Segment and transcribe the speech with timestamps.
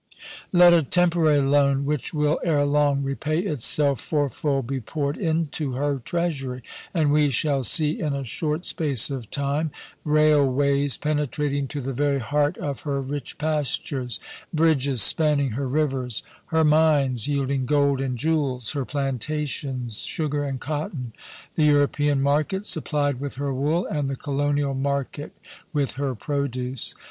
[0.31, 5.73] * Let a temporary loan, which will, ere long, repay itself fourfold, be poured into
[5.73, 9.69] her treasury, and we shall see, in a short space of time,
[10.03, 14.19] railways penetrating to the very heart of her rich pastures;
[14.51, 21.13] bridges spanning her rivers; her mines yielding gold and jewels, her plantations sugar and cotton;
[21.53, 25.33] the European market supplied with her wool, and the colonial market
[25.71, 26.95] with her produce.